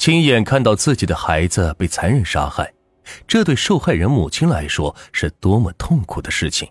[0.00, 2.72] 亲眼看到自己的孩子被残忍杀害，
[3.28, 6.66] 这对受害人母亲来说是多么痛苦的事情。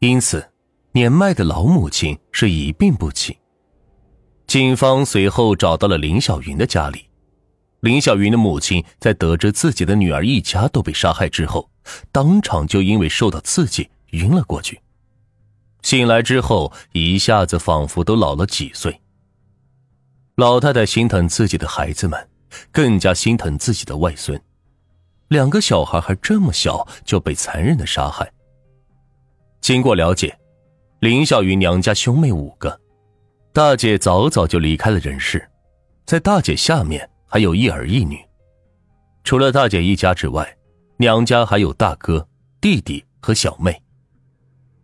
[0.00, 0.50] 因此，
[0.90, 3.38] 年迈的老母亲是一病不起。
[4.48, 7.06] 警方随后找到了林小云的家里。
[7.82, 11.70] 林小云的母亲在得知自己的女儿一家都被杀害之后，
[12.10, 14.80] 当场就因为受到刺激晕了过去。
[15.82, 19.00] 醒来之后，一下子仿佛都老了几岁。
[20.34, 22.28] 老太太心疼自己的孩子们，
[22.70, 24.40] 更加心疼自己的外孙。
[25.28, 28.30] 两个小孩还这么小就被残忍的杀害。
[29.60, 30.38] 经过了解，
[31.00, 32.80] 林小云娘家兄妹五个，
[33.52, 35.48] 大姐早早就离开了人世，
[36.04, 37.08] 在大姐下面。
[37.32, 38.18] 还有一儿一女，
[39.22, 40.56] 除了大姐一家之外，
[40.96, 42.26] 娘家还有大哥、
[42.60, 43.80] 弟弟和小妹。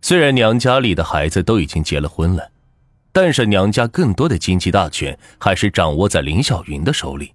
[0.00, 2.48] 虽然娘家里的孩子都已经结了婚了，
[3.10, 7.34] 但是娘家更多的经济大权还是掌握在林小云的手里。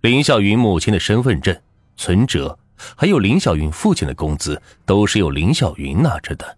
[0.00, 1.60] 林小云母亲的身份证、
[1.96, 2.58] 存折，
[2.96, 6.56] 还有林小云父亲的工资，都是由林小云拿着的。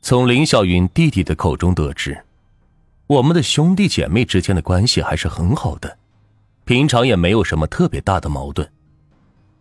[0.00, 2.24] 从林小云弟弟的口中得知，
[3.06, 5.98] 我们的兄弟姐妹之间的关系还是很好的。
[6.64, 8.72] 平常也没有什么特别大的矛盾，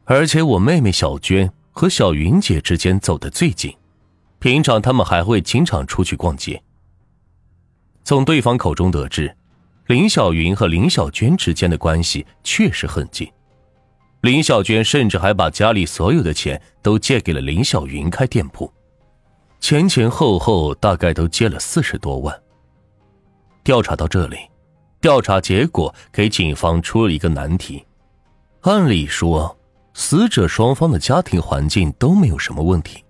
[0.05, 3.75] 而且我妹妹小娟和小云姐之间走得最近，
[4.39, 6.63] 平常他们还会经常出去逛街。
[8.03, 9.35] 从对方口中得知，
[9.87, 13.29] 林小云和林小娟之间的关系确实很近，
[14.21, 18.71] 林小娟甚至还把家里所有的钱都借给了林小云开店铺，
[19.59, 22.41] 前前后后大概都借了四十多万。
[23.63, 24.37] 调查到这里。
[25.01, 27.83] 调查结果给警方出了一个难题：
[28.61, 29.57] 按理说，
[29.95, 33.03] 死者双方的家庭环境都没有什么问题，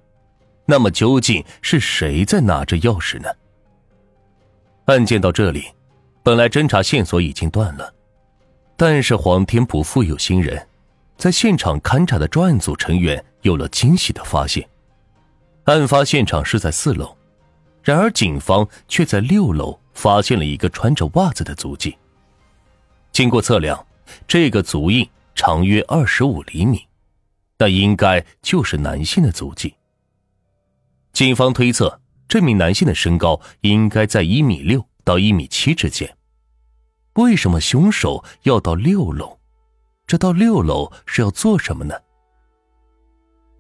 [0.66, 3.28] 那么究竟是谁在拿着钥匙呢？
[4.86, 5.66] 案件到这里，
[6.24, 7.94] 本来侦查线索已经断了，
[8.78, 10.68] 但是皇天不负有心人，
[11.18, 14.68] 在现场勘查的专案组成员有了惊喜的发现：
[15.66, 17.16] 案发现场是在四楼，
[17.84, 19.78] 然而警方却在六楼。
[19.94, 21.96] 发现了一个穿着袜子的足迹。
[23.12, 23.86] 经过测量，
[24.26, 26.88] 这个足印长约二十五厘米，
[27.58, 29.76] 那应该就是男性的足迹。
[31.12, 36.16] 警方推测，这名男性的身高应该在一米六到一米七之间。
[37.16, 39.38] 为什么凶手要到六楼？
[40.08, 41.94] 这到六楼是要做什么呢？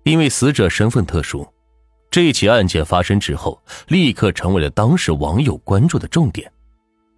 [0.03, 1.47] 因为死者身份特殊。
[2.09, 6.51] 这起案件发生之后，立刻成为了当时网友关注的重点，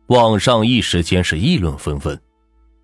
[0.07, 2.19] 网上一时间是议论纷纷。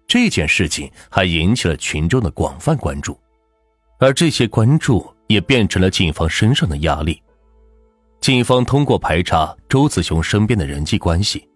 [0.08, 3.20] 这件事情还引起了群众的广泛关注，
[4.00, 7.22] 而这些关注也变成了警方身上的压力。
[8.22, 11.48] 警方通过排查周子雄身边的人际关系，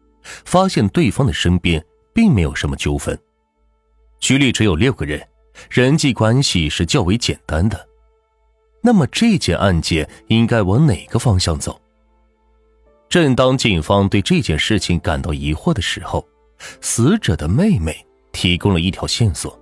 [0.45, 3.17] 发现对方的身边并没有什么纠纷，
[4.19, 5.21] 局里只有六个人，
[5.69, 7.87] 人际关系是较为简单的。
[8.81, 11.79] 那么这件案件应该往哪个方向走？
[13.09, 16.25] 正当警方对这件事情感到疑惑的时候，
[16.81, 17.95] 死者的妹妹
[18.31, 19.57] 提供了一条线索。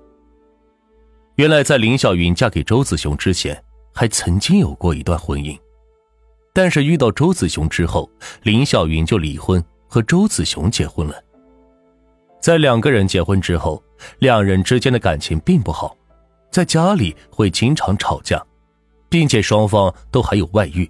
[1.35, 3.61] 原来，在林小云嫁给周子雄之前，
[3.94, 5.57] 还曾经有过一段婚姻，
[6.53, 8.09] 但是遇到周子雄之后，
[8.44, 11.16] 林小云就离婚，和周子雄结婚了。
[12.39, 13.84] 在两个人结婚之后，
[14.19, 15.95] 两人之间的感情并不好，
[16.51, 18.44] 在家里会经常吵架。
[19.11, 20.90] 并且双方都还有外遇。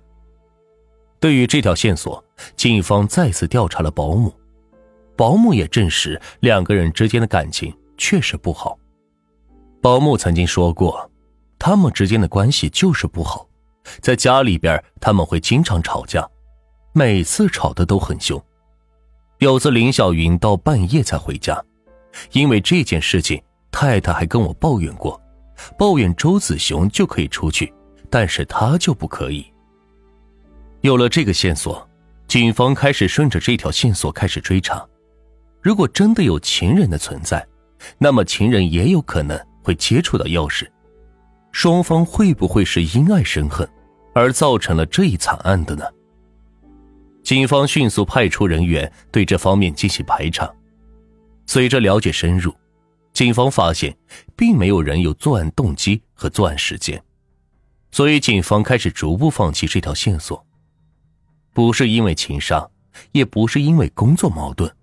[1.19, 2.23] 对于这条线索，
[2.55, 4.31] 警方再次调查了保姆，
[5.17, 8.77] 保姆也证实两个人之间的感情确实不好。
[9.81, 11.09] 保姆曾经说过，
[11.57, 13.47] 他们之间的关系就是不好，
[14.01, 16.27] 在家里边他们会经常吵架，
[16.93, 18.41] 每次吵的都很凶。
[19.39, 21.63] 有次林小云到半夜才回家，
[22.31, 25.19] 因为这件事情，太太还跟我抱怨过，
[25.77, 27.73] 抱怨周子雄就可以出去。
[28.13, 29.45] 但是他就不可以。
[30.81, 31.89] 有了这个线索，
[32.27, 34.85] 警方开始顺着这条线索开始追查。
[35.61, 37.47] 如果真的有情人的存在，
[37.97, 40.67] 那么情人也有可能会接触到钥匙。
[41.51, 43.67] 双方会不会是因爱生恨，
[44.13, 45.85] 而造成了这一惨案的呢？
[47.23, 50.51] 警方迅速派出人员对这方面进行排查。
[51.45, 52.55] 随着了解深入，
[53.13, 53.95] 警方发现
[54.35, 57.01] 并没有人有作案动机和作案时间。
[57.91, 60.45] 所以，警方开始逐步放弃这条线索，
[61.53, 62.69] 不是因为情杀，
[63.11, 64.73] 也不是因为工作矛盾，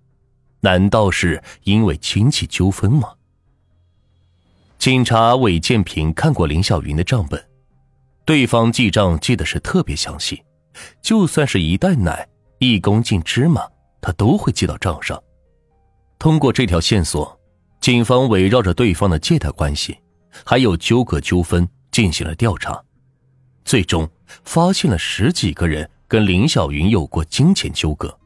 [0.59, 3.09] 难道是因为亲戚纠纷吗？
[4.79, 7.49] 警察韦建平看过林小云的账本，
[8.23, 10.41] 对方记账记得是特别详细，
[11.01, 12.25] 就算是一袋奶、
[12.59, 13.61] 一公斤芝麻，
[13.99, 15.21] 他都会记到账上。
[16.17, 17.37] 通过这条线索，
[17.81, 19.99] 警方围绕着对方的借贷关系，
[20.45, 22.81] 还有纠葛纠纷进行了调查，
[23.65, 24.09] 最终
[24.45, 28.17] 发现了十几个人跟林小云有过金钱纠葛。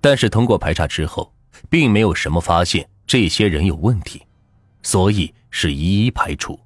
[0.00, 1.32] 但是通过排查之后，
[1.70, 4.20] 并没有什么发现这些人有问题，
[4.82, 6.58] 所以是一一排除。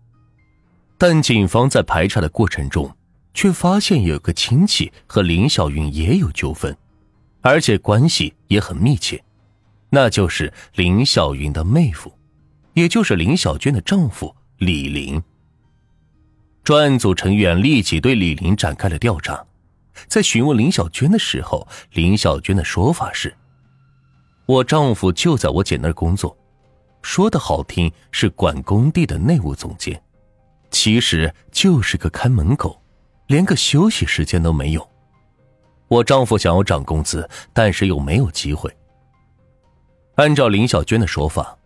[0.99, 2.95] 但警方在排查的过程中，
[3.35, 6.77] 却发现有个亲戚和林小云也有纠纷，
[7.41, 9.23] 而且关系也很密切，
[9.91, 12.13] 那就是林小云的妹夫，
[12.75, 15.21] 也就是林小娟的丈夫李林。
[16.63, 19.45] 专案组成员立即对李林展开了调查。
[20.07, 23.35] 在询问林小娟的时候，林小娟的说法是
[24.47, 26.37] ：“我丈夫就在我姐那儿工作，
[27.03, 30.01] 说的好听是管工地的内务总监，
[30.71, 32.81] 其实就是个看门狗，
[33.27, 34.89] 连个休息时间都没有。
[35.89, 38.75] 我丈夫想要涨工资，但是又没有机会。”
[40.17, 41.57] 按照林小娟的说法，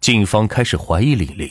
[0.00, 1.50] 警方开始怀疑李玲，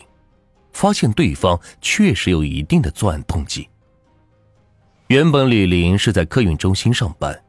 [0.73, 3.69] 发现对方确实有一定的作案动机。
[5.07, 7.39] 原本李玲是在客运中心上班，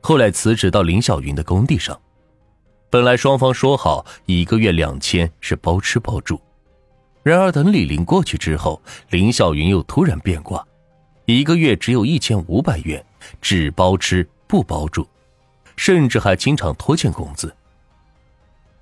[0.00, 1.98] 后来辞职到林小云的工地上。
[2.94, 6.40] 本来双方说好一个月两千是包吃包住，
[7.24, 8.80] 然而等李林过去之后，
[9.10, 10.64] 林小云又突然变卦，
[11.24, 13.04] 一个月只有一千五百元，
[13.42, 15.08] 只包吃不包住，
[15.74, 17.52] 甚至还经常拖欠工资。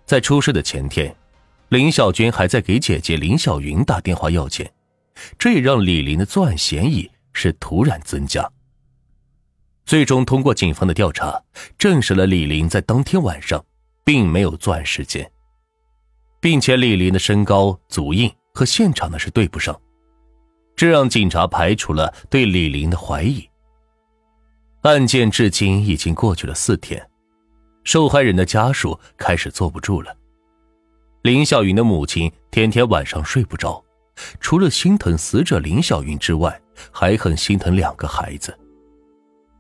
[0.05, 1.17] 在出事的前天，
[1.71, 4.71] 林小军还在给姐姐林小云打电话要钱，
[5.39, 7.11] 这也让李林的作案嫌疑。
[7.33, 8.47] 是突然增加。
[9.87, 11.43] 最终通过警方的调查，
[11.79, 13.65] 证实了李林在当天晚上
[14.05, 15.31] 并没有作案时间，
[16.41, 19.79] 并且李林的身高、足印和现场的是对不上，
[20.75, 23.49] 这让警察排除了对李林的怀疑。
[24.83, 27.09] 案件至今已经过去了四天，
[27.85, 30.17] 受害人的家属开始坐不住了。
[31.23, 33.83] 林小云的母亲天天晚上睡不着。
[34.41, 36.61] 除了心疼死者林小云之外，
[36.91, 38.57] 还很心疼两个孩子。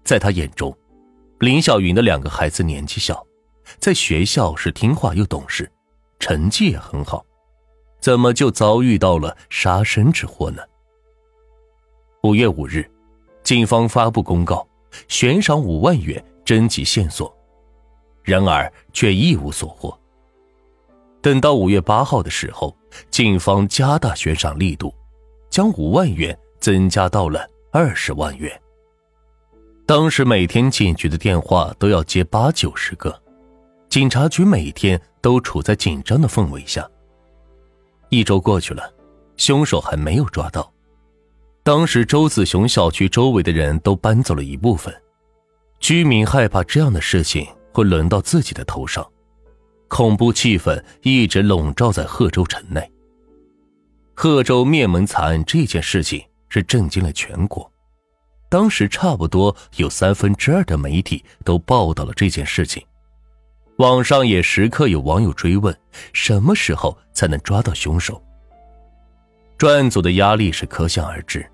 [0.04, 0.76] 在他眼中，
[1.38, 3.26] 林小云的两个孩子年纪小，
[3.78, 5.70] 在学校是听话又懂事，
[6.18, 7.24] 成绩也很好，
[8.00, 10.62] 怎么就遭遇到了杀身之祸呢？
[12.22, 12.88] 五月五日，
[13.42, 14.66] 警方发布公告，
[15.08, 17.34] 悬赏五万元征集线索，
[18.22, 19.98] 然而却一无所获。
[21.20, 22.76] 等到五月八号的时候，
[23.10, 24.92] 警方加大悬赏力度，
[25.50, 28.60] 将五万元增加到了二十万元。
[29.86, 33.21] 当时每天警局的电话都要接八九十个，
[33.92, 36.88] 警察局每天都处在紧张的氛围下。
[38.08, 38.90] 一周过去了，
[39.36, 40.72] 凶手还没有抓到。
[41.62, 44.94] 当时周子雄小区周围的人都搬走了一部分，
[45.78, 49.06] 居民害怕这样的事情会轮到自己的头上。
[49.88, 52.90] 恐怖气氛一直笼罩在贺州城内。
[54.14, 57.70] 贺州灭门惨案这件事情是震惊了全国，
[58.48, 62.82] 当时差不多有三分之二的媒体都报道了这件事情，
[63.76, 65.76] 网上也时刻有网友追问
[66.12, 68.22] 什么时候才能抓到凶手。
[69.56, 71.44] 专案组的压力是可想而知。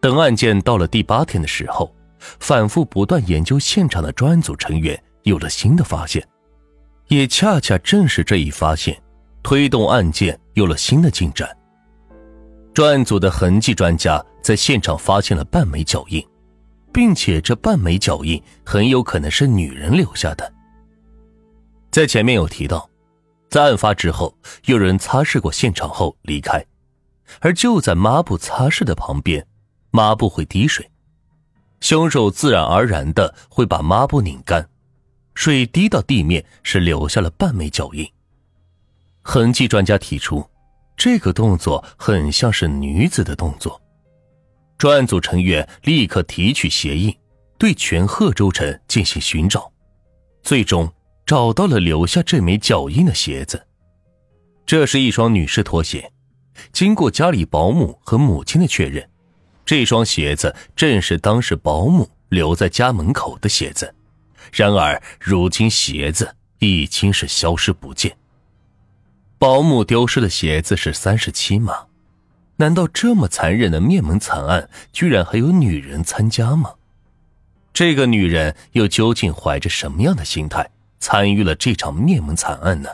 [0.00, 6.26] 等案件到了第八天的时候，反复不断研究现场的专案组成员有了新的发现。
[7.08, 8.98] 也恰恰正是这一发现，
[9.42, 11.48] 推动案件有了新的进展。
[12.72, 16.26] 专案组的痕迹专家在现场发现了半枚脚印，
[16.92, 20.53] 并且这半枚脚印很有可能是女人留下的。
[21.94, 22.90] 在前面有提到，
[23.48, 26.66] 在案发之后，有人擦拭过现场后离开，
[27.38, 29.46] 而就在抹布擦拭的旁边，
[29.92, 30.90] 抹布会滴水，
[31.78, 34.68] 凶手自然而然的会把抹布拧干。
[35.34, 38.04] 水滴到地面是留下了半枚脚印。
[39.22, 40.44] 痕迹专家提出，
[40.96, 43.80] 这个动作很像是女子的动作。
[44.76, 47.16] 专案组成员立刻提取鞋印，
[47.56, 49.70] 对全贺州城进行寻找，
[50.42, 50.92] 最终
[51.26, 53.66] 找到了留下这枚脚印的鞋子。
[54.66, 56.10] 这是一双女士拖鞋，
[56.72, 59.08] 经过家里保姆和母亲的确认，
[59.64, 63.94] 这双鞋子正是当时保姆留在家门口的鞋子。
[64.52, 68.16] 然而，如今鞋子已经是消失不见。
[69.38, 71.86] 保姆丢失的鞋子是三十七码，
[72.56, 76.74] 难道这么残忍的灭门惨案，居然还有女人参加吗？
[77.72, 80.70] 这个女人又究竟怀着什么样的心态
[81.04, 82.88] 参与了这场灭门惨案呢？